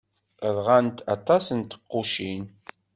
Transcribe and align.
Ṛɣant 0.55 0.97
aṭas 1.15 1.45
n 1.57 1.59
tɛeqqucin. 1.61 2.43